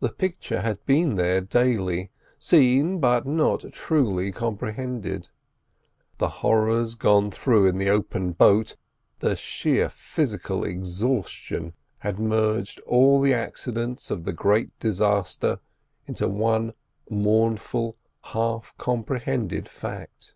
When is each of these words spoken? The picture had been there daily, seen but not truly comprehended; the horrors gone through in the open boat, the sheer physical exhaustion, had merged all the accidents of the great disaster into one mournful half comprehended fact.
The 0.00 0.10
picture 0.12 0.60
had 0.60 0.84
been 0.84 1.14
there 1.14 1.40
daily, 1.40 2.10
seen 2.38 2.98
but 3.00 3.26
not 3.26 3.72
truly 3.72 4.32
comprehended; 4.32 5.30
the 6.18 6.28
horrors 6.28 6.94
gone 6.94 7.30
through 7.30 7.66
in 7.66 7.78
the 7.78 7.88
open 7.88 8.32
boat, 8.32 8.76
the 9.20 9.34
sheer 9.36 9.88
physical 9.88 10.62
exhaustion, 10.62 11.72
had 12.00 12.18
merged 12.18 12.80
all 12.80 13.18
the 13.18 13.32
accidents 13.32 14.10
of 14.10 14.24
the 14.24 14.34
great 14.34 14.78
disaster 14.78 15.60
into 16.06 16.28
one 16.28 16.74
mournful 17.08 17.96
half 18.24 18.74
comprehended 18.76 19.70
fact. 19.70 20.34